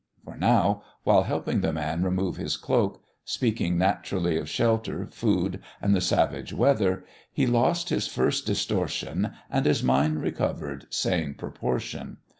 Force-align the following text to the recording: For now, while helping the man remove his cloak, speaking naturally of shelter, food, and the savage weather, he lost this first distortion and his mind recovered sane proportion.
For 0.25 0.35
now, 0.35 0.81
while 1.03 1.21
helping 1.25 1.61
the 1.61 1.71
man 1.71 2.01
remove 2.01 2.37
his 2.37 2.57
cloak, 2.57 3.03
speaking 3.23 3.77
naturally 3.77 4.35
of 4.35 4.49
shelter, 4.49 5.05
food, 5.11 5.59
and 5.79 5.93
the 5.95 6.01
savage 6.01 6.51
weather, 6.51 7.05
he 7.31 7.45
lost 7.45 7.89
this 7.89 8.07
first 8.07 8.47
distortion 8.47 9.29
and 9.51 9.63
his 9.67 9.83
mind 9.83 10.19
recovered 10.19 10.87
sane 10.89 11.35
proportion. 11.35 12.17